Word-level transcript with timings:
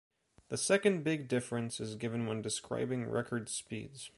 The 0.47 0.57
second 0.57 1.03
big 1.03 1.27
difference 1.27 1.79
is 1.79 1.93
given 1.93 2.25
when 2.25 2.41
describing 2.41 3.07
record 3.07 3.49
speeds. 3.49 4.09